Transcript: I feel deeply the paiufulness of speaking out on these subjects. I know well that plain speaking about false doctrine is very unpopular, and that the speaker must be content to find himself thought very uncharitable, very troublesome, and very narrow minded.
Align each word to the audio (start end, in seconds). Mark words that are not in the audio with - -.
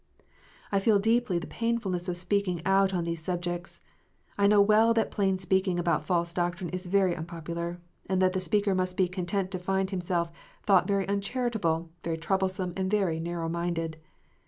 I 0.71 0.79
feel 0.79 0.97
deeply 0.97 1.37
the 1.37 1.45
paiufulness 1.45 2.09
of 2.09 2.17
speaking 2.17 2.63
out 2.65 2.91
on 2.91 3.03
these 3.03 3.21
subjects. 3.21 3.81
I 4.35 4.47
know 4.47 4.59
well 4.59 4.95
that 4.95 5.11
plain 5.11 5.37
speaking 5.37 5.77
about 5.77 6.07
false 6.07 6.33
doctrine 6.33 6.71
is 6.71 6.87
very 6.87 7.15
unpopular, 7.15 7.79
and 8.09 8.19
that 8.19 8.33
the 8.33 8.39
speaker 8.39 8.73
must 8.73 8.97
be 8.97 9.07
content 9.07 9.51
to 9.51 9.59
find 9.59 9.91
himself 9.91 10.31
thought 10.63 10.87
very 10.87 11.07
uncharitable, 11.07 11.91
very 12.03 12.17
troublesome, 12.17 12.73
and 12.75 12.89
very 12.89 13.19
narrow 13.19 13.47
minded. 13.47 13.97